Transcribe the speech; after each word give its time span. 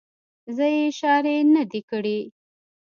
زه 0.55 0.65
یې 0.73 0.79
اشارې 0.89 1.35
نه 1.53 1.63
دي 1.71 1.81
کړې. 1.89 2.19